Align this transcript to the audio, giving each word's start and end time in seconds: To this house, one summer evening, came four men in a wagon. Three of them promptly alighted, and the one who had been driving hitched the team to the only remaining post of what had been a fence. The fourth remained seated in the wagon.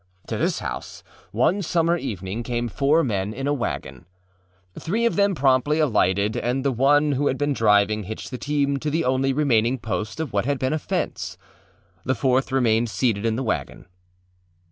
To 0.29 0.35
this 0.37 0.57
house, 0.61 1.03
one 1.31 1.61
summer 1.61 1.95
evening, 1.95 2.41
came 2.41 2.69
four 2.69 3.03
men 3.03 3.35
in 3.35 3.45
a 3.45 3.53
wagon. 3.53 4.05
Three 4.79 5.05
of 5.05 5.15
them 5.15 5.35
promptly 5.35 5.77
alighted, 5.77 6.35
and 6.35 6.65
the 6.65 6.71
one 6.71 7.11
who 7.11 7.27
had 7.27 7.37
been 7.37 7.53
driving 7.53 8.05
hitched 8.05 8.31
the 8.31 8.39
team 8.39 8.77
to 8.77 8.89
the 8.89 9.05
only 9.05 9.31
remaining 9.31 9.77
post 9.77 10.19
of 10.19 10.33
what 10.33 10.45
had 10.45 10.57
been 10.57 10.73
a 10.73 10.79
fence. 10.79 11.37
The 12.03 12.15
fourth 12.15 12.51
remained 12.51 12.89
seated 12.89 13.27
in 13.27 13.35
the 13.35 13.43
wagon. 13.43 13.85